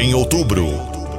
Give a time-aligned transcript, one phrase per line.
[0.00, 0.66] Em outubro,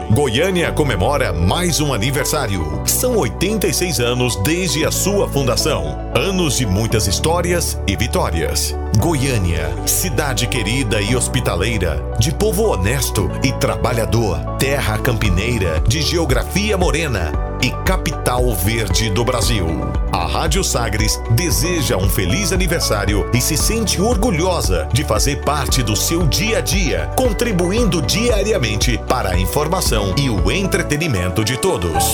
[0.09, 2.81] Goiânia comemora mais um aniversário.
[2.83, 5.99] São 86 anos desde a sua fundação.
[6.15, 8.75] Anos de muitas histórias e vitórias.
[8.97, 17.50] Goiânia, cidade querida e hospitaleira, de povo honesto e trabalhador, terra campineira, de geografia morena
[17.61, 19.67] e capital verde do Brasil.
[20.11, 25.95] A Rádio Sagres deseja um feliz aniversário e se sente orgulhosa de fazer parte do
[25.95, 32.13] seu dia a dia, contribuindo diariamente para a informação e o entretenimento de todos.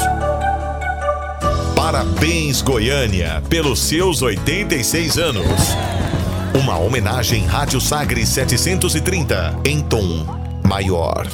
[1.76, 5.46] Parabéns, Goiânia, pelos seus 86 anos.
[6.60, 10.26] Uma homenagem Rádio Sagres 730 em tom
[10.68, 11.26] maior.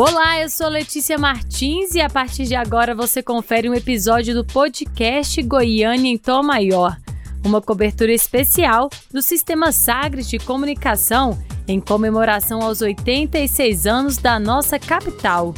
[0.00, 4.44] Olá, eu sou Letícia Martins e a partir de agora você confere um episódio do
[4.44, 6.96] podcast Goiânia em Tom Maior,
[7.44, 14.78] uma cobertura especial do Sistema Sagres de Comunicação em comemoração aos 86 anos da nossa
[14.78, 15.52] capital.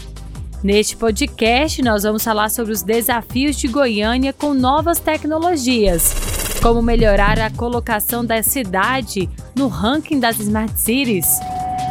[0.64, 6.14] Neste podcast, nós vamos falar sobre os desafios de Goiânia com novas tecnologias,
[6.62, 11.28] como melhorar a colocação da cidade no ranking das Smart Cities.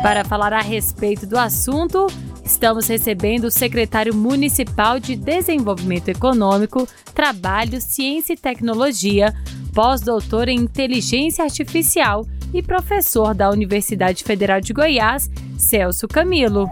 [0.02, 2.08] Para falar a respeito do assunto,
[2.50, 9.36] Estamos recebendo o secretário municipal de Desenvolvimento Econômico, Trabalho, Ciência e Tecnologia,
[9.72, 16.68] pós-doutor em Inteligência Artificial e professor da Universidade Federal de Goiás, Celso Camilo.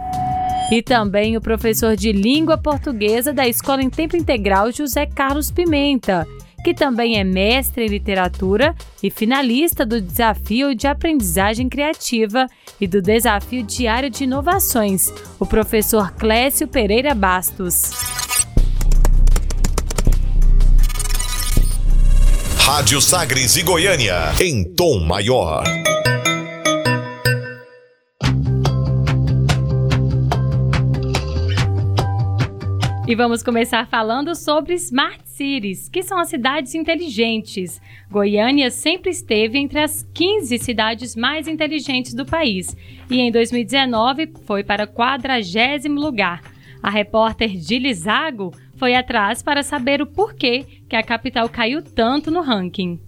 [0.72, 6.26] E também o professor de Língua Portuguesa da Escola em Tempo Integral José Carlos Pimenta
[6.64, 12.46] que também é mestre em literatura e finalista do Desafio de Aprendizagem Criativa
[12.80, 17.90] e do Desafio Diário de Inovações, o professor Clécio Pereira Bastos.
[22.58, 25.64] Rádio Sagres e Goiânia, em tom maior.
[33.08, 37.80] E vamos começar falando sobre Smart Cities, que são as cidades inteligentes.
[38.10, 42.76] Goiânia sempre esteve entre as 15 cidades mais inteligentes do país
[43.10, 46.42] e em 2019 foi para o 40 lugar.
[46.82, 52.30] A repórter Gilly Zago foi atrás para saber o porquê que a capital caiu tanto
[52.30, 53.00] no ranking.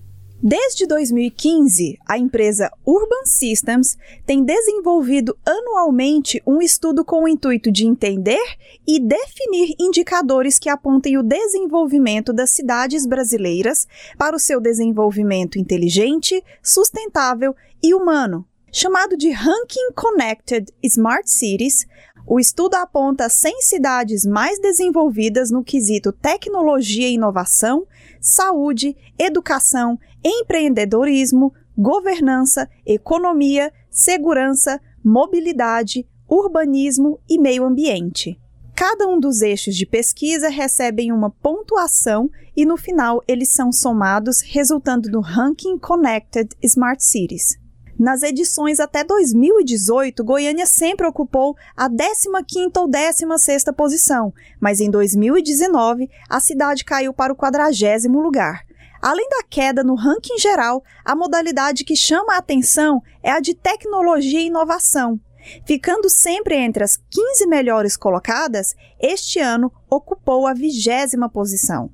[0.42, 7.86] Desde 2015, a empresa Urban Systems tem desenvolvido anualmente um estudo com o intuito de
[7.86, 8.40] entender
[8.88, 13.86] e definir indicadores que apontem o desenvolvimento das cidades brasileiras
[14.16, 18.46] para o seu desenvolvimento inteligente, sustentável e humano.
[18.72, 21.86] Chamado de Ranking Connected Smart Cities,
[22.26, 27.86] o estudo aponta 100 cidades mais desenvolvidas no quesito tecnologia e inovação,
[28.20, 38.38] saúde, educação empreendedorismo, governança, economia, segurança, mobilidade, urbanismo e meio ambiente.
[38.74, 44.40] Cada um dos eixos de pesquisa recebem uma pontuação e no final eles são somados,
[44.40, 47.58] resultando no Ranking Connected Smart Cities.
[47.98, 56.08] Nas edições até 2018, Goiânia sempre ocupou a 15ª ou 16ª posição, mas em 2019
[56.26, 58.64] a cidade caiu para o 40º lugar.
[59.00, 63.54] Além da queda no ranking geral, a modalidade que chama a atenção é a de
[63.54, 65.18] tecnologia e inovação.
[65.64, 71.90] Ficando sempre entre as 15 melhores colocadas, este ano ocupou a vigésima posição.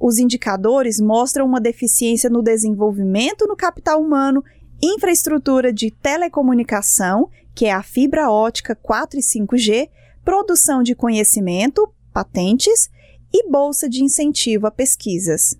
[0.00, 4.42] Os indicadores mostram uma deficiência no desenvolvimento no capital humano,
[4.82, 9.90] infraestrutura de telecomunicação, que é a fibra ótica 4 e 5G,
[10.24, 12.88] produção de conhecimento, patentes
[13.32, 15.54] e bolsa de incentivo a pesquisas.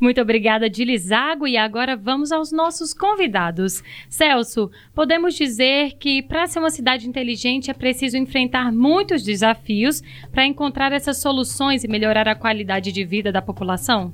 [0.00, 1.46] Muito obrigada, Dilizago.
[1.46, 3.82] E agora vamos aos nossos convidados.
[4.08, 10.46] Celso, podemos dizer que para ser uma cidade inteligente é preciso enfrentar muitos desafios para
[10.46, 14.12] encontrar essas soluções e melhorar a qualidade de vida da população?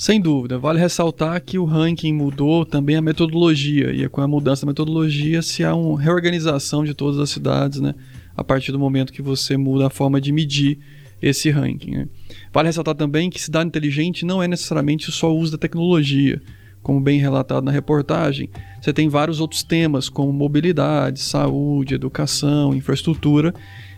[0.00, 4.64] Sem dúvida, vale ressaltar que o ranking mudou também a metodologia, e com a mudança
[4.64, 7.94] da metodologia se há uma reorganização de todas as cidades, né?
[8.34, 10.78] A partir do momento que você muda a forma de medir
[11.20, 11.90] esse ranking.
[11.90, 12.08] Né?
[12.52, 16.40] Vale ressaltar também que cidade inteligente não é necessariamente só o uso da tecnologia.
[16.82, 18.48] Como bem relatado na reportagem,
[18.80, 23.54] você tem vários outros temas, como mobilidade, saúde, educação, infraestrutura.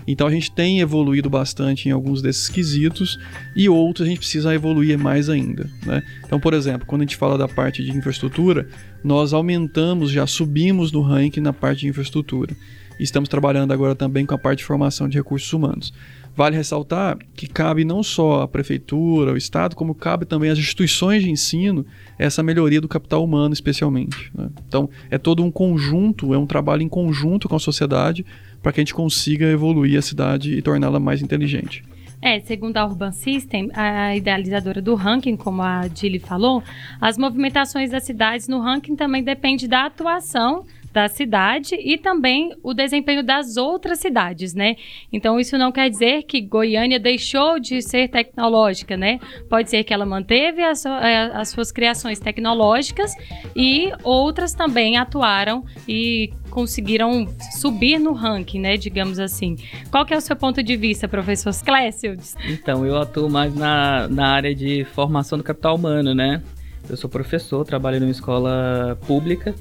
[0.07, 3.19] Então a gente tem evoluído bastante em alguns desses quesitos
[3.55, 5.71] e outros a gente precisa evoluir mais ainda.
[5.87, 6.03] Né?
[6.27, 8.67] Então, por exemplo, quando a gente fala da parte de infraestrutura,
[9.03, 12.55] nós aumentamos, já subimos no ranking na parte de infraestrutura.
[12.99, 15.93] Estamos trabalhando agora também com a parte de formação de recursos humanos.
[16.35, 21.23] Vale ressaltar que cabe não só a prefeitura, o Estado, como cabe também às instituições
[21.23, 21.85] de ensino
[22.19, 24.31] essa melhoria do capital humano, especialmente.
[24.35, 24.49] Né?
[24.67, 28.25] Então, é todo um conjunto, é um trabalho em conjunto com a sociedade
[28.63, 31.85] para que a gente consiga evoluir a cidade e torná-la mais inteligente.
[32.23, 36.63] É, segundo a Urban System, a idealizadora do ranking, como a Dilly falou,
[37.01, 42.75] as movimentações das cidades no ranking também depende da atuação da cidade e também o
[42.75, 44.77] desempenho das outras cidades, né?
[45.13, 49.19] Então isso não quer dizer que Goiânia deixou de ser tecnológica, né?
[49.49, 53.15] Pode ser que ela manteve as, é, as suas criações tecnológicas
[53.57, 57.27] e outras também atuaram e conseguiram
[57.59, 59.57] subir no ranking, né, digamos assim.
[59.91, 62.15] Qual que é o seu ponto de vista, professor Clécio?
[62.47, 66.43] Então, eu atuo mais na, na área de formação do capital humano, né?
[66.91, 69.55] Eu sou professor, trabalho numa escola pública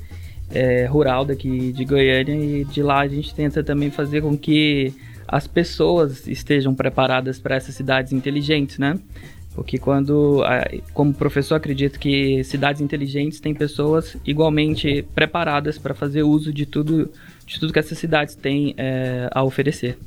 [0.53, 4.93] é, rural daqui de Goiânia e de lá a gente tenta também fazer com que
[5.27, 8.99] as pessoas estejam preparadas para essas cidades inteligentes, né?
[9.53, 10.41] Porque quando,
[10.93, 17.09] como professor, acredito que cidades inteligentes têm pessoas igualmente preparadas para fazer uso de tudo,
[17.45, 19.97] de tudo que essas cidades têm é, a oferecer.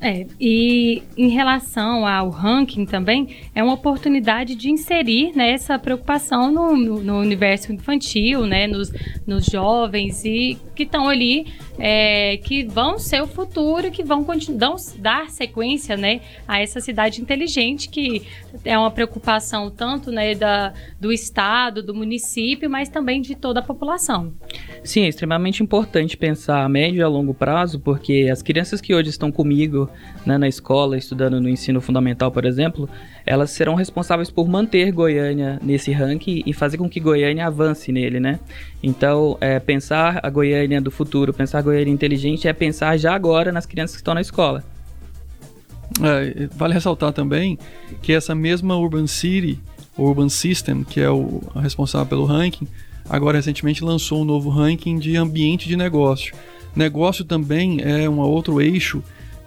[0.00, 6.52] É, e em relação ao ranking também, é uma oportunidade de inserir né, essa preocupação
[6.52, 8.92] no, no, no universo infantil, né, nos,
[9.26, 11.46] nos jovens e que estão ali,
[11.76, 17.20] é, que vão ser o futuro, que vão continuar, dar sequência né, a essa cidade
[17.20, 18.22] inteligente, que
[18.64, 23.62] é uma preocupação tanto né, da, do Estado, do município, mas também de toda a
[23.62, 24.32] população.
[24.84, 28.94] Sim, é extremamente importante pensar a médio e a longo prazo, porque as crianças que
[28.94, 29.87] hoje estão comigo
[30.24, 32.88] né, na escola, estudando no ensino fundamental, por exemplo,
[33.24, 38.20] elas serão responsáveis por manter Goiânia nesse ranking e fazer com que Goiânia avance nele,
[38.20, 38.38] né?
[38.82, 43.50] Então, é, pensar a Goiânia do futuro, pensar a Goiânia inteligente é pensar já agora
[43.52, 44.64] nas crianças que estão na escola.
[46.02, 47.58] É, vale ressaltar também
[48.02, 49.60] que essa mesma Urban City,
[49.96, 52.68] Urban System, que é o responsável pelo ranking,
[53.08, 56.34] agora recentemente lançou um novo ranking de ambiente de negócio.
[56.76, 59.02] Negócio também é um outro eixo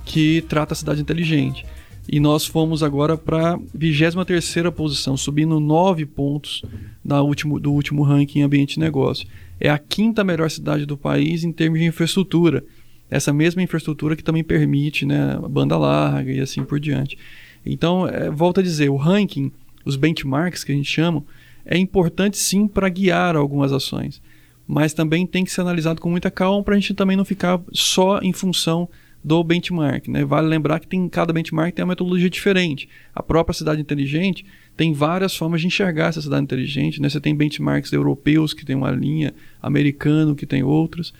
[0.05, 1.65] que trata a cidade inteligente.
[2.07, 6.63] E nós fomos agora para a 23 posição, subindo 9 pontos
[7.03, 9.27] da último, do último ranking ambiente de negócio.
[9.59, 12.63] É a quinta melhor cidade do país em termos de infraestrutura.
[13.09, 17.17] Essa mesma infraestrutura que também permite né, banda larga e assim por diante.
[17.65, 19.51] Então, é, volto a dizer, o ranking,
[19.85, 21.23] os benchmarks que a gente chama,
[21.65, 24.21] é importante sim para guiar algumas ações,
[24.67, 27.61] mas também tem que ser analisado com muita calma para a gente também não ficar
[27.71, 28.89] só em função
[29.23, 30.07] do benchmark.
[30.07, 30.25] Né?
[30.25, 32.89] Vale lembrar que tem, cada benchmark tem uma metodologia diferente.
[33.13, 34.45] A própria cidade inteligente
[34.75, 37.01] tem várias formas de enxergar essa cidade inteligente.
[37.01, 37.09] Né?
[37.09, 41.13] Você tem benchmarks europeus que tem uma linha, americano que tem outros.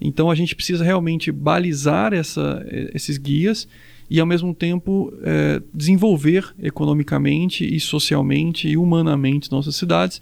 [0.00, 3.68] Então a gente precisa realmente balizar essa, esses guias
[4.10, 10.20] e ao mesmo tempo é, desenvolver economicamente e socialmente e humanamente nossas cidades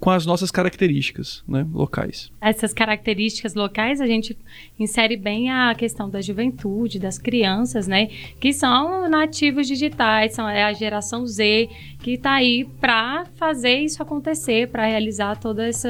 [0.00, 2.32] com as nossas características né, locais.
[2.40, 4.36] Essas características locais a gente
[4.78, 8.06] insere bem a questão da juventude, das crianças, né,
[8.40, 11.68] que são nativos digitais, são é a geração Z
[12.00, 15.82] que está aí para fazer isso acontecer, para realizar todos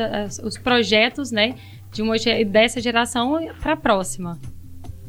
[0.42, 1.54] os projetos, né,
[1.92, 2.16] de uma
[2.46, 4.38] dessa geração para a próxima.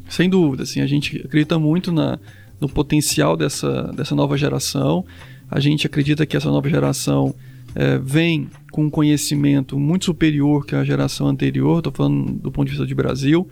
[0.08, 2.18] Sem dúvida, assim, a gente acredita muito na,
[2.60, 5.04] no potencial dessa, dessa nova geração.
[5.48, 7.34] A gente acredita que essa nova geração
[7.74, 12.66] é, vem com um conhecimento muito superior que a geração anterior, estou falando do ponto
[12.66, 13.48] de vista de Brasil,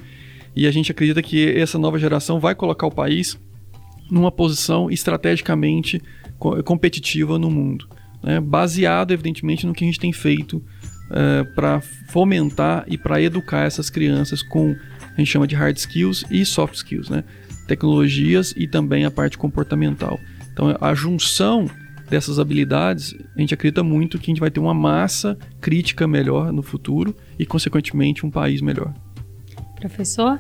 [0.54, 3.38] e a gente acredita que essa nova geração vai colocar o país
[4.10, 6.00] numa posição estrategicamente
[6.64, 7.88] competitiva no mundo,
[8.22, 8.40] né?
[8.40, 10.62] baseado, evidentemente, no que a gente tem feito
[11.10, 14.74] é, para fomentar e para educar essas crianças com
[15.18, 17.24] a gente chama de hard skills e soft skills, né?
[17.66, 20.18] Tecnologias e também a parte comportamental.
[20.52, 21.68] Então, a junção
[22.08, 26.52] dessas habilidades, a gente acredita muito que a gente vai ter uma massa crítica melhor
[26.52, 28.94] no futuro e, consequentemente, um país melhor.
[29.78, 30.38] Professor?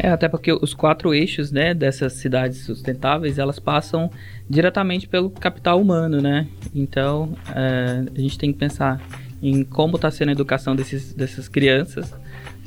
[0.00, 4.10] É, até porque os quatro eixos, né, dessas cidades sustentáveis, elas passam
[4.48, 6.48] diretamente pelo capital humano, né?
[6.74, 9.00] Então, é, a gente tem que pensar
[9.40, 12.12] em como está sendo a educação desses, dessas crianças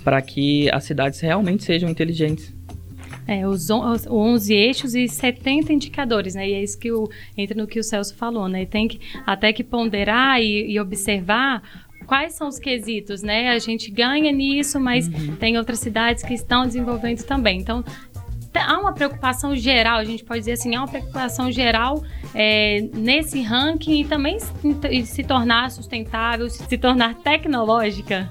[0.04, 2.53] para que as cidades realmente sejam inteligentes.
[3.28, 6.50] É, os, os 11 eixos e 70 indicadores, né?
[6.50, 8.66] E é isso que o, entra no que o Celso falou, né?
[8.66, 11.62] Tem que até que ponderar e, e observar
[12.06, 13.50] quais são os quesitos, né?
[13.50, 15.36] A gente ganha nisso, mas uhum.
[15.38, 17.60] tem outras cidades que estão desenvolvendo também.
[17.60, 17.84] Então,
[18.54, 22.04] há uma preocupação geral, a gente pode dizer assim, há uma preocupação geral
[22.34, 28.30] é, nesse ranking e também se, se tornar sustentável, se tornar tecnológica?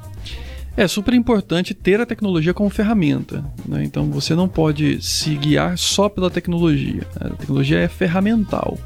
[0.77, 3.45] É super importante ter a tecnologia como ferramenta.
[3.67, 3.85] Né?
[3.85, 7.07] Então você não pode se guiar só pela tecnologia.
[7.17, 8.79] A tecnologia é ferramental.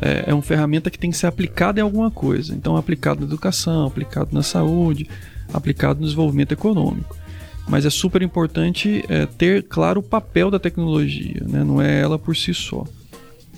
[0.00, 2.54] É, é uma ferramenta que tem que ser aplicada em alguma coisa.
[2.54, 5.08] Então, aplicado na educação, aplicado na saúde,
[5.52, 7.16] aplicado no desenvolvimento econômico.
[7.68, 11.64] Mas é super importante é, ter claro o papel da tecnologia, né?
[11.64, 12.84] não é ela por si só.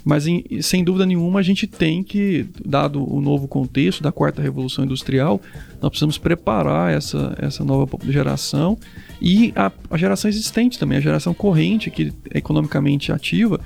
[0.05, 4.41] Mas, em, sem dúvida nenhuma, a gente tem que, dado o novo contexto da quarta
[4.41, 5.41] revolução industrial,
[5.81, 8.79] nós precisamos preparar essa, essa nova geração
[9.21, 13.61] e a, a geração existente também, a geração corrente, que é economicamente ativa,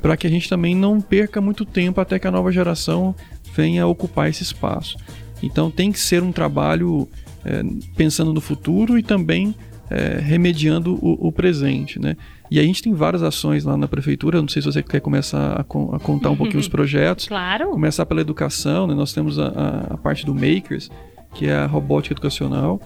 [0.00, 3.14] para que a gente também não perca muito tempo até que a nova geração
[3.54, 4.96] venha ocupar esse espaço.
[5.42, 7.08] Então tem que ser um trabalho
[7.44, 7.62] é,
[7.96, 9.54] pensando no futuro e também
[9.90, 12.16] é, remediando o, o, presente, né?
[12.50, 14.40] E a gente tem várias ações lá na prefeitura.
[14.40, 17.28] Não sei se você quer começar a, a contar um pouquinho os projetos.
[17.28, 17.70] Claro.
[17.70, 18.94] Começar pela educação, né?
[18.94, 20.90] Nós temos a, a, a parte do Makers,
[21.32, 22.80] que é a robótica educacional,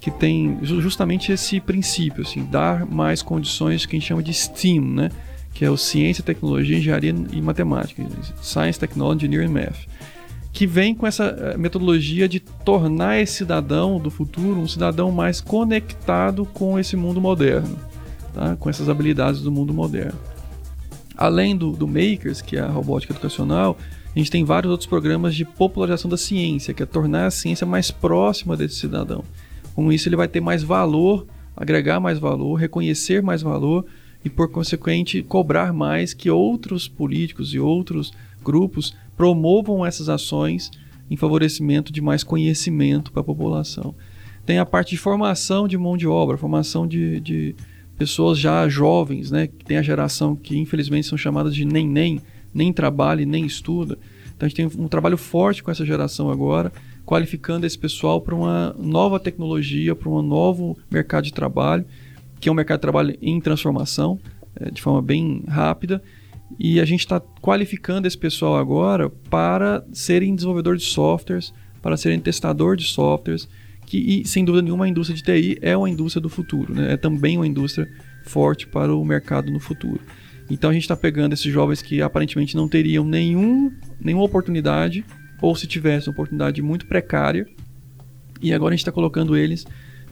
[0.00, 4.80] que tem justamente esse princípio, assim, dar mais condições que a gente chama de STEAM,
[4.80, 5.10] né?
[5.54, 8.02] Que é o Ciência, Tecnologia, Engenharia e Matemática,
[8.42, 9.86] Science, Technology, Engineering and Math
[10.56, 15.38] que vem com essa eh, metodologia de tornar esse cidadão do futuro um cidadão mais
[15.38, 17.76] conectado com esse mundo moderno,
[18.36, 18.54] tá?
[18.54, 20.18] com essas habilidades do mundo moderno.
[21.16, 23.78] Além do, do Makers, que é a robótica educacional,
[24.14, 27.66] a gente tem vários outros programas de popularização da ciência, que é tornar a ciência
[27.66, 29.24] mais próxima desse cidadão.
[29.74, 31.26] Com isso, ele vai ter mais valor,
[31.56, 33.86] agregar mais valor, reconhecer mais valor
[34.24, 38.12] e, por consequente, cobrar mais que outros políticos e outros
[38.44, 40.70] grupos promovam essas ações
[41.10, 43.94] em favorecimento de mais conhecimento para a população.
[44.44, 47.56] Tem a parte de formação de mão de obra, formação de, de
[47.96, 49.46] pessoas já jovens, né?
[49.46, 52.20] Que tem a geração que infelizmente são chamadas de nem nem,
[52.52, 53.98] nem trabalha e nem estuda.
[54.36, 56.72] Então a gente tem um trabalho forte com essa geração agora,
[57.04, 61.84] qualificando esse pessoal para uma nova tecnologia, para um novo mercado de trabalho,
[62.38, 64.18] que é um mercado de trabalho em transformação,
[64.54, 66.02] é, de forma bem rápida
[66.58, 72.20] e a gente está qualificando esse pessoal agora para serem desenvolvedor de softwares, para serem
[72.20, 73.48] testador de softwares,
[73.86, 76.92] que e, sem dúvida nenhuma a indústria de TI é uma indústria do futuro, né?
[76.94, 77.88] é também uma indústria
[78.24, 80.00] forte para o mercado no futuro.
[80.50, 85.04] Então a gente está pegando esses jovens que aparentemente não teriam nenhum, nenhuma oportunidade,
[85.40, 87.46] ou se tivesse uma oportunidade muito precária,
[88.40, 89.64] e agora a gente está colocando eles,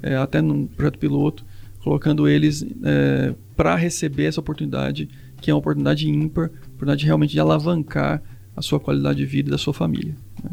[0.02, 1.44] é, até num projeto piloto,
[1.82, 5.08] colocando eles é, para receber essa oportunidade
[5.40, 8.22] que é uma oportunidade ímpar, oportunidade realmente de alavancar
[8.56, 10.16] a sua qualidade de vida e da sua família.
[10.42, 10.50] Né?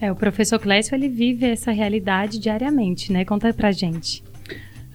[0.00, 3.24] É, o professor Clécio, ele vive essa realidade diariamente, né?
[3.24, 4.24] Conta pra gente.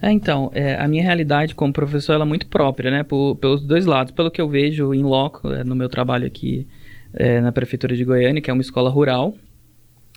[0.02, 3.02] É, então, é, a minha realidade como professor ela é muito própria, né?
[3.02, 4.12] Por, pelos dois lados.
[4.12, 6.66] Pelo que eu vejo em loco, é, no meu trabalho aqui
[7.14, 9.34] é, na Prefeitura de Goiânia, que é uma escola rural,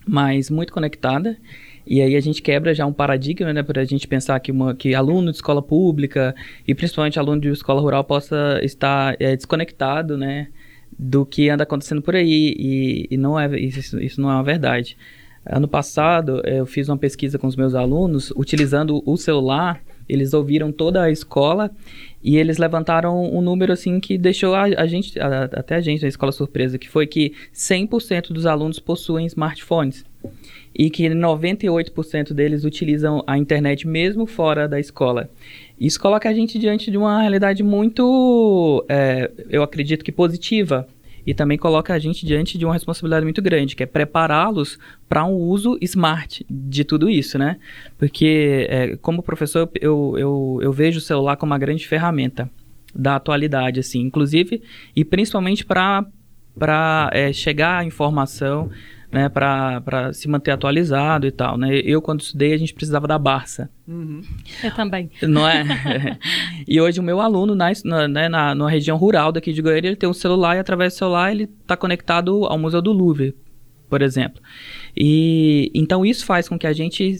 [0.08, 1.38] mas muito conectada.
[1.86, 4.75] E aí a gente quebra já um paradigma, né, para a gente pensar que, uma,
[4.75, 6.36] que aluno de escola pública
[6.67, 10.50] e principalmente aluno de escola rural possa estar é, desconectado, né,
[10.98, 14.43] do que anda acontecendo por aí e, e não é isso, isso não é uma
[14.43, 14.98] verdade.
[15.46, 19.81] Ano passado eu fiz uma pesquisa com os meus alunos utilizando o celular.
[20.08, 21.72] Eles ouviram toda a escola
[22.24, 26.01] e eles levantaram um número assim que deixou a, a gente, a, até a gente
[26.01, 30.03] na escola surpresa, que foi que 100% dos alunos possuem smartphones
[30.75, 35.29] e que 98% deles utilizam a internet mesmo fora da escola.
[35.79, 40.88] Isso coloca a gente diante de uma realidade muito, é, eu acredito que positiva,
[41.25, 45.24] e também coloca a gente diante de uma responsabilidade muito grande, que é prepará-los para
[45.25, 47.57] um uso smart de tudo isso, né?
[47.98, 52.50] Porque, é, como professor, eu, eu, eu vejo o celular como uma grande ferramenta
[52.95, 54.63] da atualidade, assim, inclusive,
[54.95, 58.69] e principalmente para é, chegar à informação,
[59.11, 61.79] né, para se manter atualizado e tal, né?
[61.83, 63.69] Eu, quando estudei, a gente precisava da Barça.
[63.87, 64.21] Uhum.
[64.63, 65.09] Eu também.
[65.23, 65.65] Não é?
[66.67, 69.89] e hoje o meu aluno, na, na, né, na, na região rural daqui de Goiânia,
[69.89, 73.35] ele tem um celular e através do celular ele está conectado ao Museu do Louvre,
[73.89, 74.41] por exemplo.
[74.95, 77.15] E então isso faz com que a gente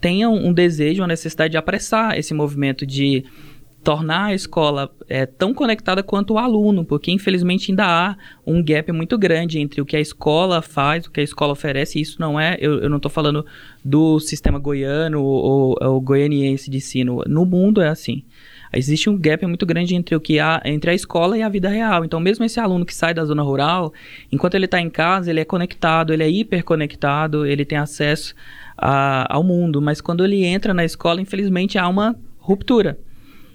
[0.00, 3.24] tenha um, um desejo, uma necessidade de apressar esse movimento de
[3.82, 8.16] tornar a escola é, tão conectada quanto o aluno, porque infelizmente ainda há
[8.46, 11.98] um gap muito grande entre o que a escola faz, o que a escola oferece,
[11.98, 13.46] e isso não é, eu, eu não estou falando
[13.84, 18.24] do sistema goiano ou, ou goianiense de ensino, no mundo é assim.
[18.72, 21.70] Existe um gap muito grande entre o que há entre a escola e a vida
[21.70, 22.04] real.
[22.04, 23.94] Então, mesmo esse aluno que sai da zona rural,
[24.30, 28.34] enquanto ele está em casa, ele é conectado, ele é hiperconectado, ele tem acesso
[28.76, 29.80] a, ao mundo.
[29.80, 32.98] Mas quando ele entra na escola, infelizmente há uma ruptura.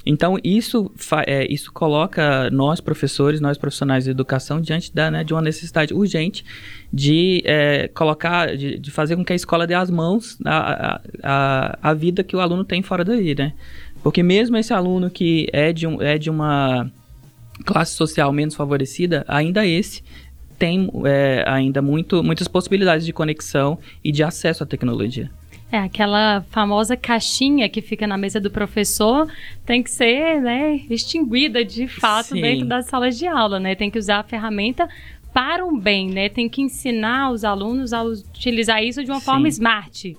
[0.05, 0.91] Então, isso,
[1.25, 5.93] é, isso coloca nós, professores, nós profissionais de educação, diante da, né, de uma necessidade
[5.93, 6.43] urgente
[6.91, 11.79] de é, colocar, de, de, fazer com que a escola dê as mãos à, a
[11.81, 13.53] a vida que o aluno tem fora dali, né?
[14.01, 16.91] Porque mesmo esse aluno que é de, um, é de uma
[17.65, 20.03] classe social menos favorecida, ainda esse
[20.60, 25.29] tem é, ainda muito, muitas possibilidades de conexão e de acesso à tecnologia.
[25.74, 29.27] É, aquela famosa caixinha que fica na mesa do professor
[29.65, 32.42] tem que ser, né, extinguida de fato Sim.
[32.42, 33.74] dentro das salas de aula, né?
[33.74, 34.88] Tem que usar a ferramenta
[35.34, 36.30] para um bem, né?
[36.30, 39.25] Tem que ensinar os alunos a utilizar isso de uma Sim.
[39.25, 40.15] forma smart.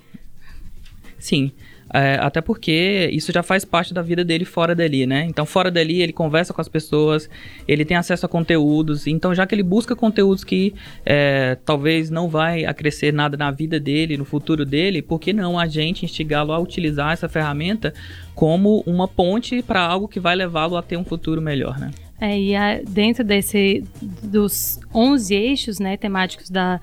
[1.21, 1.53] Sim.
[1.97, 5.27] É, até porque isso já faz parte da vida dele fora dali, né?
[5.29, 7.31] Então, fora dali, ele conversa com as pessoas,
[7.69, 9.07] ele tem acesso a conteúdos.
[9.07, 10.75] Então, já que ele busca conteúdos que
[11.07, 15.57] é, talvez não vai acrescer nada na vida dele, no futuro dele, por que não
[15.57, 17.95] a gente instigá-lo a utilizar essa ferramenta
[18.35, 21.93] como uma ponte para algo que vai levá-lo a ter um futuro melhor, né?
[22.21, 23.85] É, e a, dentro desse
[24.23, 26.81] dos 11 eixos né, temáticos da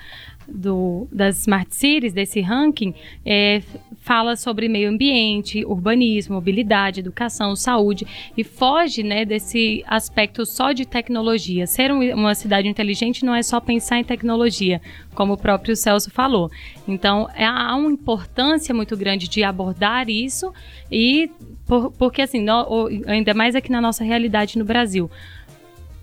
[0.48, 2.94] do, das Smart Cities, desse ranking,
[3.26, 3.62] é,
[4.02, 8.06] fala sobre meio ambiente, urbanismo, mobilidade, educação, saúde
[8.36, 11.68] e foge né, desse aspecto só de tecnologia.
[11.68, 14.82] Ser um, uma cidade inteligente não é só pensar em tecnologia,
[15.14, 16.50] como o próprio Celso falou.
[16.88, 20.52] Então, é, há uma importância muito grande de abordar isso
[20.92, 21.30] e
[21.66, 25.10] por, porque assim, no, ainda mais aqui na nossa realidade no Brasil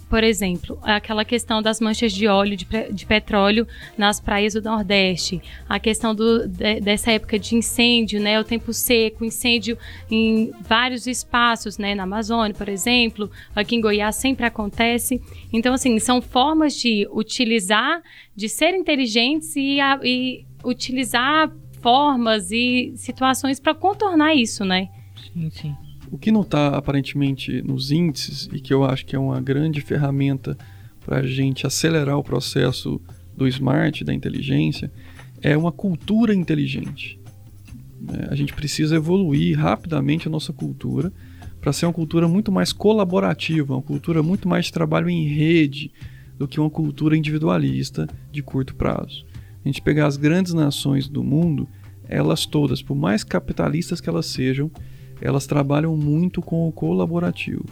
[0.08, 5.40] por exemplo, aquela questão das manchas de óleo de, de petróleo nas praias do Nordeste,
[5.68, 9.76] a questão do, de, dessa época de incêndio, né, o tempo seco, incêndio
[10.10, 15.20] em vários espaços, né, na Amazônia, por exemplo, aqui em Goiás sempre acontece.
[15.52, 18.02] Então, assim, são formas de utilizar,
[18.34, 24.88] de ser inteligentes e, a, e utilizar formas e situações para contornar isso, né?
[25.32, 25.87] Sim, sim.
[26.10, 29.80] O que não está aparentemente nos índices e que eu acho que é uma grande
[29.80, 30.56] ferramenta
[31.04, 33.00] para a gente acelerar o processo
[33.36, 34.90] do smart, da inteligência,
[35.40, 37.18] é uma cultura inteligente.
[38.12, 41.12] É, a gente precisa evoluir rapidamente a nossa cultura
[41.60, 45.92] para ser uma cultura muito mais colaborativa, uma cultura muito mais de trabalho em rede
[46.38, 49.26] do que uma cultura individualista de curto prazo.
[49.64, 51.68] A gente pegar as grandes nações do mundo,
[52.08, 54.70] elas todas, por mais capitalistas que elas sejam,
[55.20, 57.64] elas trabalham muito com o colaborativo,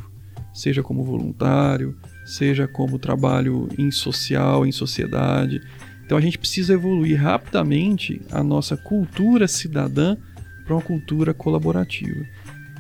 [0.53, 5.61] seja como voluntário, seja como trabalho em social, em sociedade.
[6.05, 10.17] Então a gente precisa evoluir rapidamente a nossa cultura cidadã
[10.65, 12.25] para uma cultura colaborativa.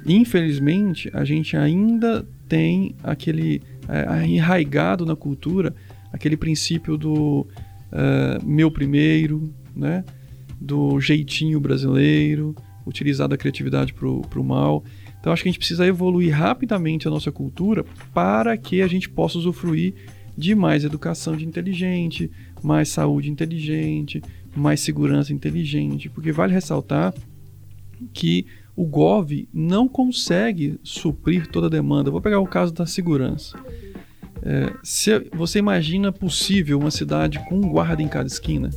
[0.04, 5.74] Infelizmente, a gente ainda tem aquele é, enraigado na cultura
[6.12, 7.46] aquele princípio do
[7.92, 10.04] é, meu primeiro, né?
[10.60, 12.54] do jeitinho brasileiro,
[12.86, 14.84] utilizado a criatividade para o mal.
[15.20, 19.08] Então acho que a gente precisa evoluir rapidamente a nossa cultura para que a gente
[19.08, 19.94] possa usufruir
[20.36, 22.30] de mais educação de inteligente,
[22.62, 24.22] mais saúde inteligente,
[24.54, 27.12] mais segurança inteligente, porque vale ressaltar
[28.12, 28.46] que
[28.76, 32.10] o GOV não consegue suprir toda a demanda.
[32.10, 33.58] Vou pegar o caso da segurança.
[34.42, 38.70] É, se você imagina possível uma cidade com um guarda em cada esquina,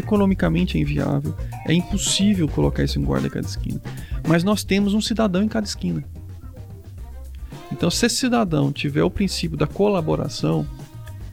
[0.00, 1.34] economicamente é inviável,
[1.66, 3.80] é impossível colocar isso em guarda em cada esquina.
[4.26, 6.04] Mas nós temos um cidadão em cada esquina.
[7.72, 10.66] Então, se esse cidadão tiver o princípio da colaboração,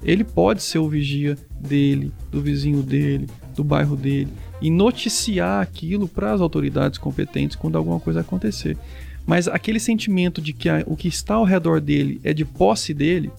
[0.04, 6.08] ele pode ser o vigia dele, do vizinho dele, do bairro dele e noticiar aquilo
[6.08, 8.78] para as autoridades competentes quando alguma coisa acontecer.
[9.26, 12.94] Mas aquele sentimento de que a, o que está ao redor dele é de posse
[12.94, 13.32] dele,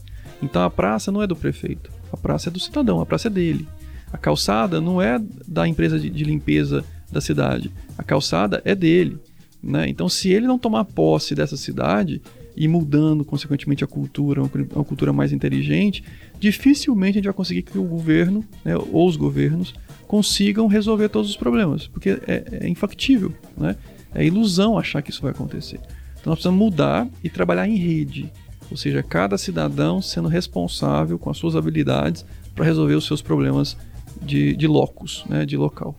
[0.43, 3.31] então a praça não é do prefeito, a praça é do cidadão, a praça é
[3.31, 3.67] dele.
[4.15, 9.19] A calçada não é da empresa de, de limpeza da cidade, a calçada é dele.
[9.61, 9.89] Né?
[9.89, 12.23] Então, se ele não tomar posse dessa cidade
[12.57, 16.05] e mudando, consequentemente, a cultura, uma cultura mais inteligente,
[16.39, 19.75] dificilmente a gente vai conseguir que o governo, né, ou os governos,
[20.07, 23.75] consigam resolver todos os problemas, porque é, é infactível, né?
[24.15, 25.81] é ilusão achar que isso vai acontecer.
[26.21, 28.31] Então, nós precisamos mudar e trabalhar em rede,
[28.71, 32.25] ou seja, cada cidadão sendo responsável com as suas habilidades
[32.55, 33.77] para resolver os seus problemas
[34.25, 35.95] de, de locus, né, de local.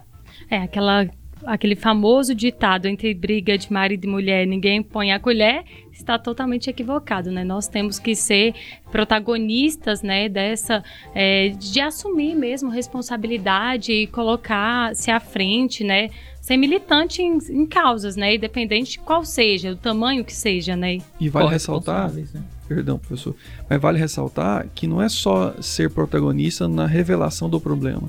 [0.50, 1.08] É, aquela
[1.46, 6.70] aquele famoso ditado entre briga de marido e mulher, ninguém põe a colher, está totalmente
[6.70, 7.44] equivocado, né?
[7.44, 8.54] Nós temos que ser
[8.92, 10.84] protagonistas, né, dessa,
[11.14, 16.10] é, de assumir mesmo responsabilidade e colocar-se à frente, né?
[16.46, 18.36] Ser militante em, em, causas, né?
[18.36, 21.00] Independente de qual seja, o tamanho que seja, né?
[21.20, 22.24] E vale ressaltar, né?
[22.68, 23.36] perdão, professor,
[23.68, 28.08] mas vale ressaltar que não é só ser protagonista na revelação do problema,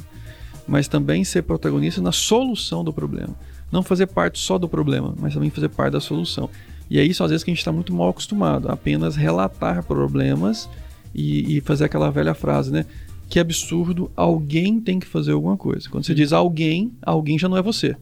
[0.69, 3.35] mas também ser protagonista na solução do problema.
[3.73, 6.51] Não fazer parte só do problema, mas também fazer parte da solução.
[6.91, 9.83] E é isso, às vezes, que a gente está muito mal acostumado, a apenas relatar
[9.83, 10.69] problemas
[11.15, 12.85] e, e, fazer aquela velha frase, né?
[13.31, 15.89] Que absurdo, alguém tem que fazer alguma coisa.
[15.89, 17.97] Quando você diz alguém, alguém já não é você.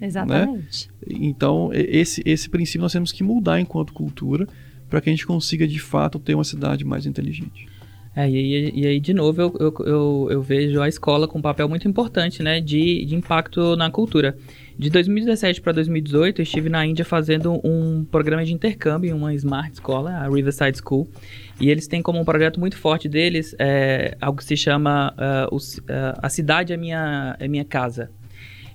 [0.00, 0.88] Exatamente.
[1.06, 1.16] Né?
[1.20, 4.46] Então, esse, esse princípio nós temos que mudar enquanto cultura
[4.88, 7.68] para que a gente consiga, de fato, ter uma cidade mais inteligente.
[8.14, 11.42] É, e, e, aí, de novo, eu, eu, eu, eu, vejo a escola com um
[11.42, 14.36] papel muito importante né, de, de impacto na cultura.
[14.76, 19.32] De 2017 para 2018, eu estive na Índia fazendo um programa de intercâmbio em uma
[19.34, 21.08] smart escola, a Riverside School.
[21.60, 25.14] E eles têm como um projeto muito forte deles é, algo que se chama
[25.50, 25.60] uh, uh,
[26.20, 28.10] A Cidade é minha, é minha Casa.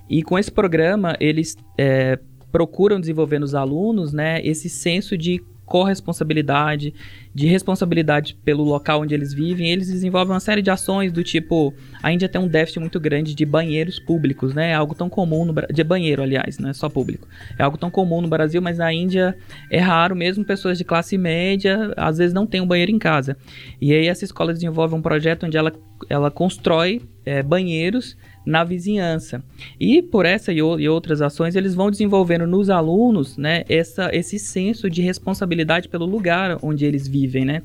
[0.08, 2.18] E com esse programa, eles é,
[2.50, 6.94] procuram desenvolver nos alunos né, esse senso de corresponsabilidade,
[7.34, 9.70] de responsabilidade pelo local onde eles vivem.
[9.70, 13.34] Eles desenvolvem uma série de ações do tipo, a Índia tem um déficit muito grande
[13.34, 14.70] de banheiros públicos, né?
[14.70, 17.28] É algo tão comum no de banheiro, aliás, não é só público.
[17.58, 19.36] É algo tão comum no Brasil, mas na Índia
[19.70, 23.36] é raro, mesmo pessoas de classe média, às vezes não tem um banheiro em casa.
[23.80, 25.72] E aí essa escola desenvolve um projeto onde ela
[26.10, 28.16] ela constrói é, banheiros
[28.46, 29.42] na vizinhança.
[29.78, 34.38] E por essa e, e, outras ações, eles vão desenvolvendo nos alunos né, essa, esse
[34.38, 37.44] senso de responsabilidade pelo lugar onde eles vivem.
[37.44, 37.62] Né?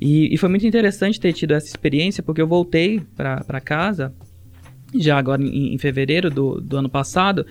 [0.00, 4.12] E, e foi muito interessante ter tido essa experiência, porque eu voltei para casa,
[4.94, 7.46] já agora em, em fevereiro do, do ano passado,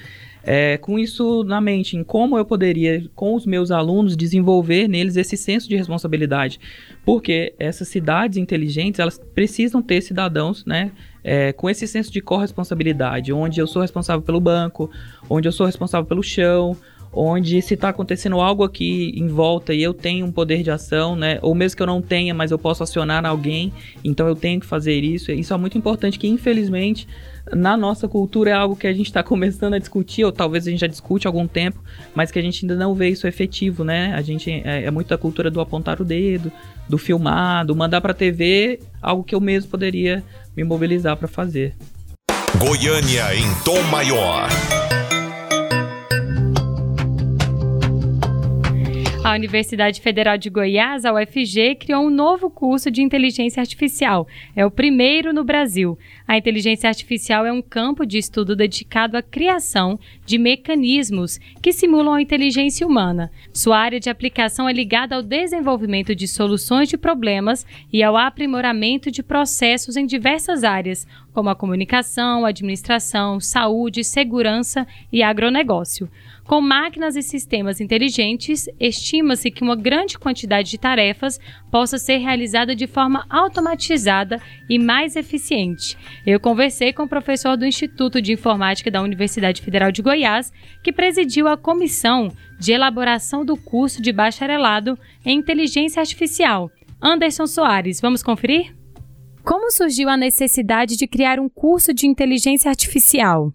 [0.46, 5.18] é, com isso na mente, em como eu poderia, com os meus alunos, desenvolver neles
[5.18, 6.60] esse senso de responsabilidade.
[7.04, 10.92] Porque essas cidades inteligentes, elas precisam ter cidadãos, né?
[11.24, 14.92] É, com esse senso de corresponsabilidade, onde eu sou responsável pelo banco,
[15.28, 16.78] onde eu sou responsável pelo chão,
[17.16, 21.16] onde se está acontecendo algo aqui em volta e eu tenho um poder de ação,
[21.16, 21.40] né?
[21.42, 23.72] Ou mesmo que eu não tenha, mas eu posso acionar alguém,
[24.04, 25.32] então eu tenho que fazer isso.
[25.32, 27.08] Isso é muito importante que infelizmente
[27.54, 30.72] na nossa cultura é algo que a gente está começando a discutir, ou talvez a
[30.72, 31.82] gente já discute há algum tempo,
[32.14, 34.14] mas que a gente ainda não vê isso efetivo, né?
[34.14, 36.52] A gente é, é muito a cultura do apontar o dedo,
[36.90, 40.22] do filmar, do mandar para TV, algo que eu mesmo poderia
[40.56, 41.74] me mobilizar para fazer.
[42.60, 44.48] Goiânia em tom maior.
[49.26, 54.28] A Universidade Federal de Goiás, a UFG, criou um novo curso de inteligência artificial.
[54.56, 55.98] É o primeiro no Brasil.
[56.28, 62.14] A inteligência artificial é um campo de estudo dedicado à criação de mecanismos que simulam
[62.14, 63.32] a inteligência humana.
[63.52, 69.10] Sua área de aplicação é ligada ao desenvolvimento de soluções de problemas e ao aprimoramento
[69.10, 76.08] de processos em diversas áreas, como a comunicação, administração, saúde, segurança e agronegócio.
[76.48, 81.40] Com máquinas e sistemas inteligentes, estima-se que uma grande quantidade de tarefas
[81.72, 85.98] possa ser realizada de forma automatizada e mais eficiente.
[86.26, 90.54] Eu conversei com o professor do Instituto de Informática da Universidade Federal de Goiás,
[90.84, 96.70] que presidiu a comissão de elaboração do curso de bacharelado em inteligência artificial.
[97.02, 98.72] Anderson Soares, vamos conferir?
[99.44, 103.52] Como surgiu a necessidade de criar um curso de inteligência artificial?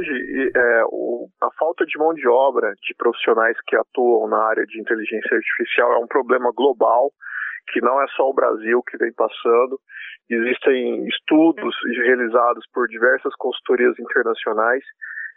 [0.00, 1.09] hoje é, o,
[1.40, 5.92] a falta de mão de obra de profissionais que atuam na área de inteligência artificial
[5.92, 7.10] é um problema global
[7.72, 9.78] que não é só o Brasil que vem passando.
[10.28, 14.82] Existem estudos realizados por diversas consultorias internacionais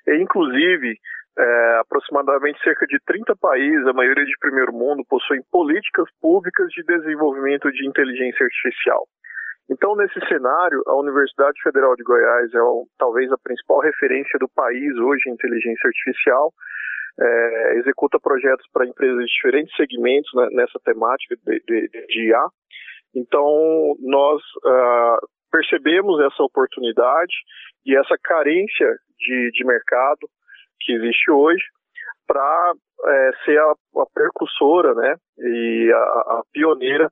[0.08, 0.98] e, inclusive,
[1.38, 6.84] é, aproximadamente cerca de 30 países, a maioria de primeiro mundo, possuem políticas públicas de
[6.84, 9.08] desenvolvimento de inteligência artificial.
[9.70, 12.60] Então, nesse cenário, a Universidade Federal de Goiás é
[12.98, 16.52] talvez a principal referência do país hoje em inteligência artificial.
[17.20, 22.46] É, executa projetos para empresas de diferentes segmentos né, nessa temática de, de, de IA.
[23.16, 27.34] Então, nós uh, percebemos essa oportunidade
[27.86, 30.28] e essa carência de, de mercado
[30.82, 31.64] que existe hoje
[32.26, 32.74] para
[33.06, 35.98] é, ser a, a, percussora né, e a,
[36.40, 37.12] a pioneira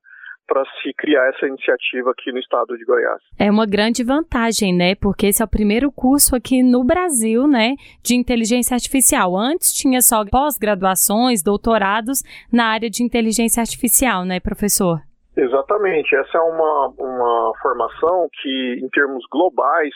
[0.61, 3.21] para se criar essa iniciativa aqui no estado de Goiás.
[3.39, 4.95] É uma grande vantagem, né?
[4.95, 9.35] Porque esse é o primeiro curso aqui no Brasil, né, de inteligência artificial.
[9.35, 12.21] Antes tinha só pós-graduações, doutorados
[12.51, 14.99] na área de inteligência artificial, né, professor?
[15.35, 16.15] Exatamente.
[16.15, 19.93] Essa é uma, uma formação que, em termos globais,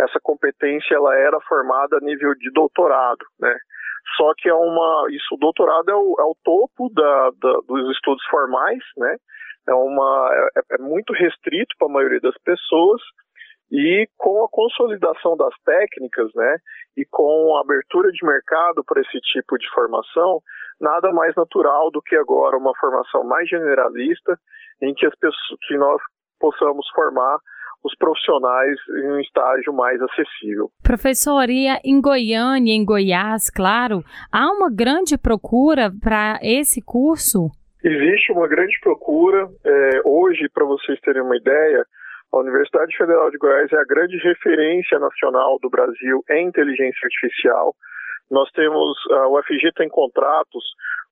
[0.00, 3.54] essa competência ela era formada a nível de doutorado, né?
[4.16, 7.90] Só que é uma, isso, o doutorado é o, é o topo da, da, dos
[7.94, 9.16] estudos formais, né?
[9.68, 13.00] É, uma, é, é muito restrito para a maioria das pessoas
[13.70, 16.56] e com a consolidação das técnicas, né,
[16.94, 20.40] e com a abertura de mercado para esse tipo de formação,
[20.78, 24.38] nada mais natural do que agora uma formação mais generalista,
[24.82, 26.02] em que as pessoas, que nós
[26.38, 27.38] possamos formar
[27.82, 30.70] os profissionais em um estágio mais acessível.
[30.82, 37.50] Professor, e em Goiânia, em Goiás, claro, há uma grande procura para esse curso?
[37.84, 39.48] Existe uma grande procura.
[39.64, 41.84] É, hoje, para vocês terem uma ideia,
[42.32, 47.74] a Universidade Federal de Goiás é a grande referência nacional do Brasil em inteligência artificial.
[48.30, 50.64] Nós temos, a UFG tem contratos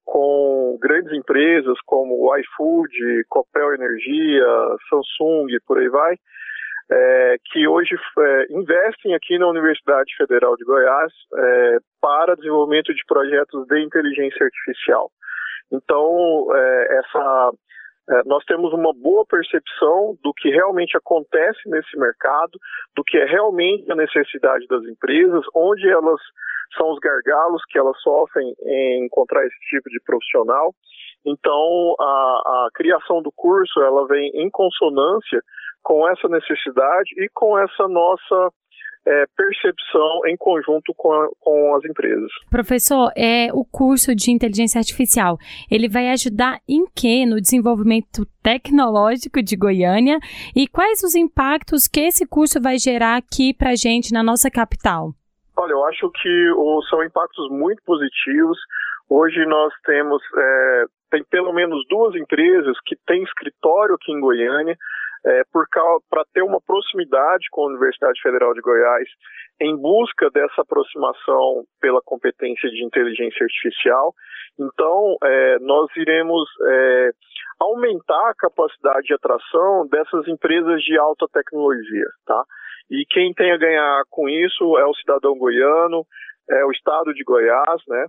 [0.05, 4.47] com grandes empresas como iFood, Copel Energia,
[4.89, 6.15] Samsung, por aí vai,
[6.91, 13.03] é, que hoje é, investem aqui na Universidade Federal de Goiás é, para desenvolvimento de
[13.07, 15.11] projetos de inteligência artificial.
[15.73, 17.51] Então, é, essa,
[18.11, 22.59] é, nós temos uma boa percepção do que realmente acontece nesse mercado,
[22.97, 26.21] do que é realmente a necessidade das empresas, onde elas
[26.77, 30.73] são os gargalos que elas sofrem em encontrar esse tipo de profissional.
[31.25, 32.05] Então, a,
[32.67, 35.43] a criação do curso ela vem em consonância
[35.83, 38.51] com essa necessidade e com essa nossa
[39.11, 42.31] é, percepção em conjunto com, a, com as empresas.
[42.49, 45.37] Professor, é, o curso de inteligência artificial,
[45.70, 50.18] ele vai ajudar em que no desenvolvimento tecnológico de Goiânia
[50.55, 55.11] e quais os impactos que esse curso vai gerar aqui para gente na nossa capital?
[55.57, 58.59] Olha, eu acho que oh, são impactos muito positivos.
[59.09, 64.77] Hoje nós temos é, tem pelo menos duas empresas que têm escritório aqui em Goiânia
[65.27, 65.43] é,
[66.09, 69.09] para ter uma proximidade com a Universidade Federal de Goiás,
[69.61, 74.15] em busca dessa aproximação pela competência de inteligência artificial.
[74.59, 77.11] Então, é, nós iremos é,
[77.61, 82.43] aumentar a capacidade de atração dessas empresas de alta tecnologia, tá?
[82.91, 86.05] E quem tem a ganhar com isso é o cidadão goiano,
[86.51, 88.07] é o estado de Goiás, né?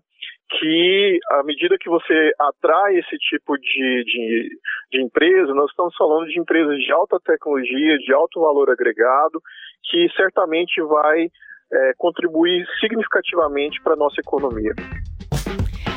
[0.60, 4.50] Que à medida que você atrai esse tipo de, de,
[4.92, 9.42] de empresa, nós estamos falando de empresas de alta tecnologia, de alto valor agregado,
[9.84, 11.28] que certamente vai
[11.72, 14.74] é, contribuir significativamente para a nossa economia.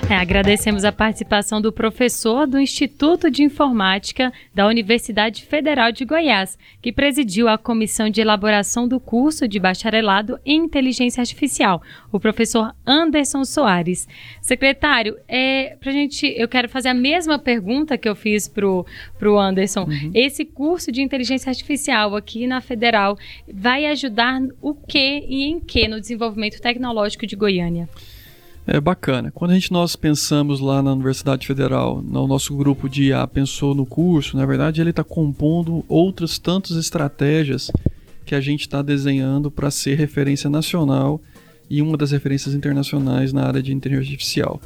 [0.08, 6.58] É, agradecemos a participação do professor do Instituto de Informática da Universidade Federal de Goiás,
[6.82, 12.74] que presidiu a comissão de elaboração do curso de bacharelado em inteligência artificial, o professor
[12.86, 14.06] Anderson Soares.
[14.42, 18.84] Secretário, é, pra gente, eu quero fazer a mesma pergunta que eu fiz pro,
[19.18, 19.84] pro Anderson.
[19.84, 20.10] Uhum.
[20.14, 23.16] Esse curso de inteligência artificial aqui na Federal
[23.50, 27.88] vai ajudar o que e em que no desenvolvimento tecnológico de Goiânia?
[28.66, 29.30] É bacana.
[29.30, 33.74] Quando a gente nós pensamos lá na Universidade Federal, no nosso grupo de IA pensou
[33.74, 37.70] no curso, na verdade ele está compondo outras tantas estratégias
[38.24, 41.20] que a gente está desenhando para ser referência nacional
[41.68, 44.60] e uma das referências internacionais na área de inteligência artificial.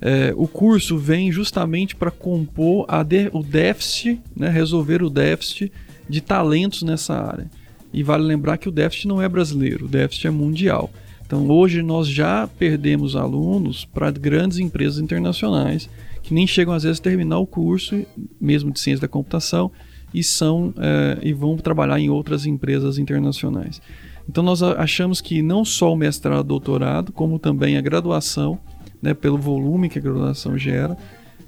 [0.00, 5.70] É, o curso vem justamente para compor de, o déficit, né, resolver o déficit
[6.08, 7.50] de talentos nessa área.
[7.92, 10.90] E vale lembrar que o déficit não é brasileiro, o déficit é mundial.
[11.26, 15.90] Então, hoje nós já perdemos alunos para grandes empresas internacionais
[16.22, 18.04] que nem chegam às vezes a terminar o curso,
[18.40, 19.70] mesmo de ciência da computação,
[20.12, 23.80] e são é, e vão trabalhar em outras empresas internacionais.
[24.28, 28.58] Então, nós achamos que não só o mestrado, doutorado, como também a graduação,
[29.00, 30.96] né, pelo volume que a graduação gera,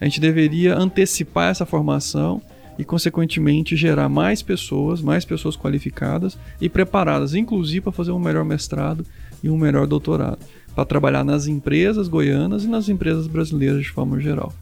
[0.01, 2.41] a gente deveria antecipar essa formação
[2.79, 8.45] e, consequentemente, gerar mais pessoas, mais pessoas qualificadas e preparadas, inclusive para fazer um melhor
[8.45, 9.05] mestrado
[9.43, 10.39] e um melhor doutorado,
[10.75, 14.53] para trabalhar nas empresas goianas e nas empresas brasileiras de forma geral.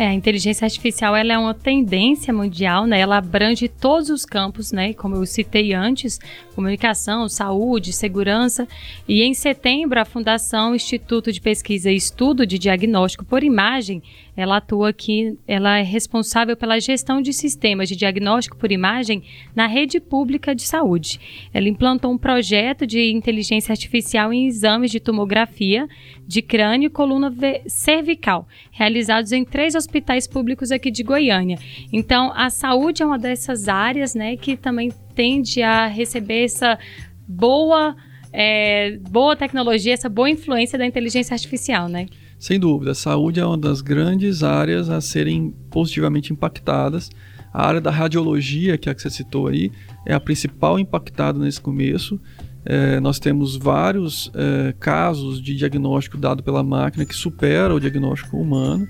[0.00, 2.98] É, a inteligência artificial ela é uma tendência mundial, né?
[3.00, 4.94] Ela abrange todos os campos, né?
[4.94, 6.18] Como eu citei antes,
[6.54, 8.66] comunicação, saúde, segurança.
[9.06, 14.02] E em setembro, a Fundação Instituto de Pesquisa e Estudo de Diagnóstico por Imagem
[14.40, 19.22] ela atua aqui, ela é responsável pela gestão de sistemas de diagnóstico por imagem
[19.54, 21.20] na rede pública de saúde.
[21.52, 25.86] Ela implantou um projeto de inteligência artificial em exames de tomografia
[26.26, 27.32] de crânio e coluna
[27.66, 31.58] cervical, realizados em três hospitais públicos aqui de Goiânia.
[31.92, 36.78] Então, a saúde é uma dessas áreas, né, que também tende a receber essa
[37.26, 37.96] boa,
[38.32, 42.06] é, boa tecnologia, essa boa influência da inteligência artificial, né?
[42.40, 47.10] Sem dúvida, a saúde é uma das grandes áreas a serem positivamente impactadas.
[47.52, 49.70] A área da radiologia, que é a que você citou aí,
[50.06, 52.18] é a principal impactada nesse começo.
[52.64, 58.38] É, nós temos vários é, casos de diagnóstico dado pela máquina que supera o diagnóstico
[58.38, 58.88] humano.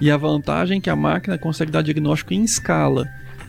[0.00, 3.06] E a vantagem é que a máquina consegue dar diagnóstico em escala.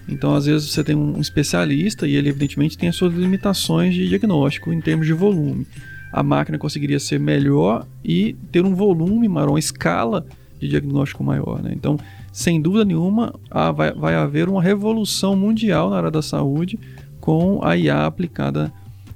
[0.07, 4.07] Então, às vezes, você tem um especialista e ele, evidentemente, tem as suas limitações de
[4.07, 5.65] diagnóstico em termos de volume
[6.11, 10.25] a máquina conseguiria ser melhor e ter um volume maior, uma escala
[10.59, 11.61] de diagnóstico maior.
[11.61, 11.71] Né?
[11.73, 11.97] Então,
[12.31, 13.33] sem dúvida nenhuma,
[13.75, 16.79] vai, vai haver uma revolução mundial na área da saúde
[17.19, 18.71] com a IA aplicada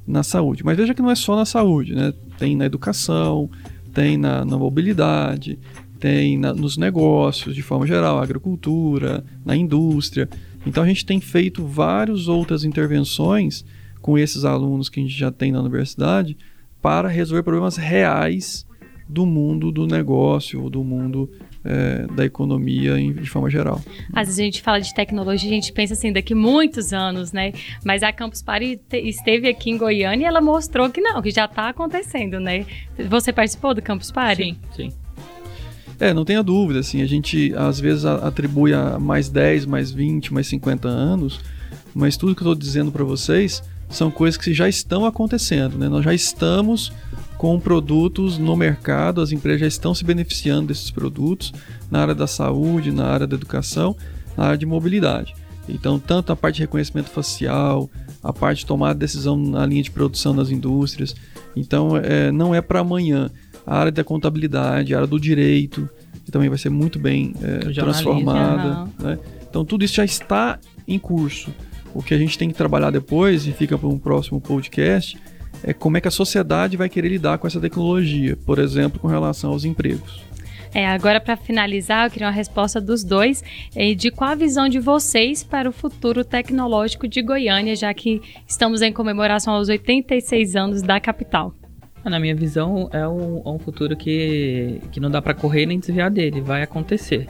[0.06, 0.64] na saúde.
[0.64, 2.14] Mas veja que não é só na saúde, né?
[2.38, 3.50] Tem na educação,
[3.94, 5.58] tem na, na mobilidade,
[6.00, 10.28] tem na, nos negócios de forma geral, agricultura, na indústria.
[10.66, 13.64] Então a gente tem feito várias outras intervenções
[14.02, 16.38] com esses alunos que a gente já tem na universidade
[16.84, 18.68] para resolver problemas reais
[19.08, 21.32] do mundo do negócio, do mundo
[21.64, 23.82] é, da economia em, de forma geral.
[24.12, 27.54] Às vezes a gente fala de tecnologia, a gente pensa assim, daqui muitos anos, né?
[27.86, 31.46] Mas a Campus Party esteve aqui em Goiânia e ela mostrou que não, que já
[31.46, 32.66] está acontecendo, né?
[33.10, 34.44] Você participou do Campus Party?
[34.44, 34.94] Sim, sim.
[36.00, 40.34] É, não tenha dúvida, assim, a gente às vezes atribui a mais 10, mais 20,
[40.34, 41.40] mais 50 anos,
[41.96, 45.88] mas tudo que eu estou dizendo para vocês são coisas que já estão acontecendo, né?
[45.88, 46.92] Nós já estamos
[47.38, 51.54] com produtos no mercado, as empresas já estão se beneficiando desses produtos
[51.92, 53.96] na área da saúde, na área da educação,
[54.38, 55.36] na área de mobilidade.
[55.68, 57.90] Então, tanto a parte de reconhecimento facial,
[58.22, 61.16] a parte de tomar decisão na linha de produção das indústrias.
[61.56, 63.30] Então, é, não é para amanhã.
[63.66, 65.90] A área da contabilidade, a área do direito,
[66.26, 68.90] que também vai ser muito bem é, transformada.
[69.00, 69.20] Né?
[69.50, 71.54] Então, tudo isso já está em curso.
[71.94, 75.18] O que a gente tem que trabalhar depois, e fica para um próximo podcast,
[75.64, 79.08] é como é que a sociedade vai querer lidar com essa tecnologia, por exemplo, com
[79.08, 80.22] relação aos empregos.
[80.74, 83.44] É, agora para finalizar, eu queria uma resposta dos dois
[83.96, 88.82] de qual a visão de vocês para o futuro tecnológico de Goiânia, já que estamos
[88.82, 91.54] em comemoração aos 86 anos da capital.
[92.04, 95.80] Na minha visão, é um, é um futuro que, que não dá para correr nem
[95.80, 97.28] desviar dele, vai acontecer.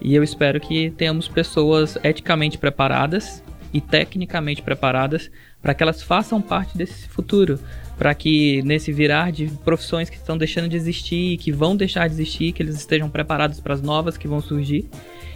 [0.00, 3.42] E eu espero que tenhamos pessoas eticamente preparadas
[3.74, 5.28] e tecnicamente preparadas
[5.60, 7.58] para que elas façam parte desse futuro,
[7.98, 12.14] para que nesse virar de profissões que estão deixando de existir, que vão deixar de
[12.14, 14.88] existir, que eles estejam preparados para as novas que vão surgir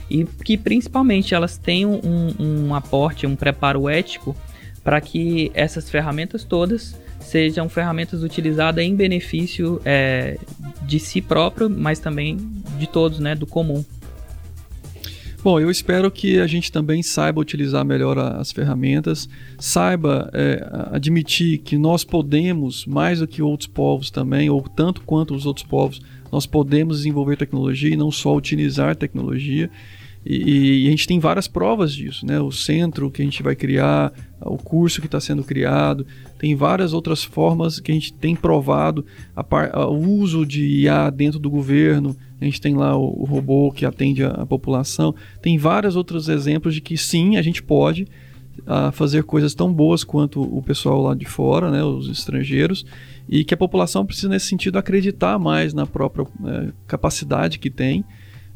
[0.09, 4.37] e que principalmente elas tenham um, um aporte, um preparo ético
[4.85, 10.39] para que essas ferramentas todas sejam ferramentas utilizadas em benefício é,
[10.83, 12.39] de si próprio, mas também
[12.79, 13.85] de todos, né, do comum.
[15.41, 21.59] Bom, eu espero que a gente também saiba utilizar melhor as ferramentas, saiba é, admitir
[21.59, 26.03] que nós podemos, mais do que outros povos também, ou tanto quanto os outros povos,
[26.33, 29.71] nós podemos desenvolver tecnologia e não só utilizar tecnologia.
[30.31, 32.39] E, e, a gente tem várias provas disso, né?
[32.39, 34.13] O centro que a gente vai criar,
[34.43, 36.07] o curso que está sendo criado,
[36.39, 40.83] tem várias outras formas que a gente tem provado a par, a, o uso de
[40.83, 42.15] IA dentro do governo.
[42.39, 45.15] A gente tem lá o, o robô que atende a, a, população.
[45.41, 48.07] Tem vários outros exemplos de que sim, a gente pode
[48.67, 51.83] a, fazer coisas tão boas quanto o pessoal lá de fora, né?
[51.83, 52.85] Os estrangeiros
[53.27, 58.05] e que a população precisa nesse sentido acreditar mais na própria é, capacidade que tem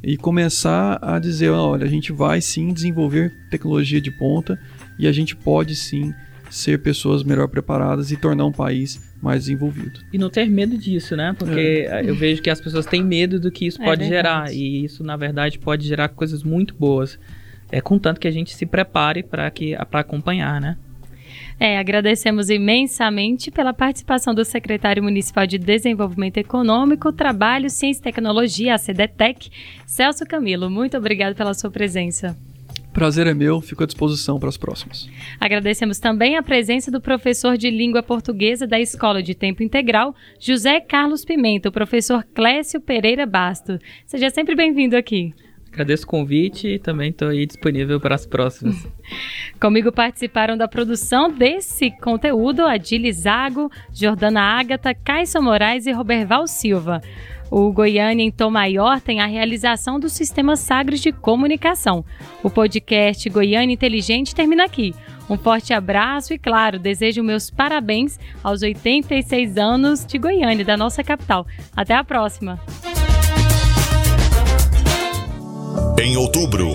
[0.03, 4.59] e começar a dizer, olha, a gente vai sim desenvolver tecnologia de ponta
[4.99, 6.13] e a gente pode sim
[6.51, 10.01] ser pessoas melhor preparadas e tornar um país mais desenvolvido.
[10.13, 11.35] E não ter medo disso, né?
[11.39, 12.03] Porque é.
[12.05, 14.53] eu vejo que as pessoas têm medo do que isso é pode verdade.
[14.53, 17.19] gerar e isso na verdade pode gerar coisas muito boas.
[17.71, 20.77] É contanto que a gente se prepare para que para acompanhar, né?
[21.59, 28.75] É, agradecemos imensamente pela participação do secretário municipal de Desenvolvimento Econômico, Trabalho, Ciência e Tecnologia,
[28.75, 29.51] a CDTEC,
[29.87, 30.71] Celso Camilo.
[30.71, 32.37] Muito obrigado pela sua presença.
[32.93, 35.09] Prazer é meu, fico à disposição para as próximas.
[35.41, 40.79] Agradecemos também a presença do professor de língua portuguesa da Escola de Tempo Integral, José
[40.79, 43.79] Carlos Pimenta, o professor Clécio Pereira Basto.
[44.05, 45.33] Seja sempre bem-vindo aqui.
[45.73, 48.87] Agradeço o convite e também estou aí disponível para as próximas.
[49.59, 57.01] Comigo participaram da produção desse conteúdo Adile Zago, Jordana Ágata, Caissa Moraes e Roberval Silva.
[57.51, 62.05] O Goiânia em Tom Maior tem a realização do Sistema Sagres de Comunicação.
[62.43, 64.95] O podcast Goiânia Inteligente termina aqui.
[65.29, 71.03] Um forte abraço e, claro, desejo meus parabéns aos 86 anos de Goiânia, da nossa
[71.03, 71.47] capital.
[71.75, 72.61] Até a próxima!
[76.03, 76.67] Em outubro,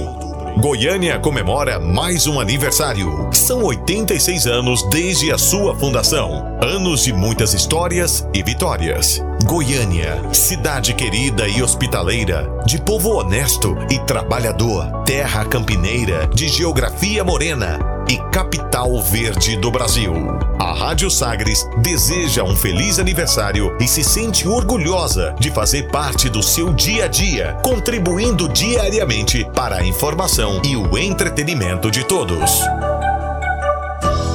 [0.57, 3.27] Goiânia comemora mais um aniversário.
[3.33, 6.57] São 86 anos desde a sua fundação.
[6.63, 9.21] Anos de muitas histórias e vitórias.
[9.43, 17.96] Goiânia, cidade querida e hospitaleira, de povo honesto e trabalhador, terra campineira, de geografia morena
[18.09, 20.13] e capital verde do Brasil.
[20.59, 26.41] A Rádio Sagres deseja um feliz aniversário e se sente orgulhosa de fazer parte do
[26.41, 32.61] seu dia a dia, contribuindo diariamente para a informação e o entretenimento de todos.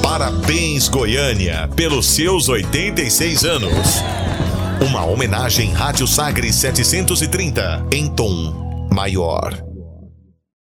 [0.01, 4.03] Parabéns, Goiânia, pelos seus 86 anos.
[4.87, 9.72] Uma homenagem Rádio Sagres 730 em tom maior.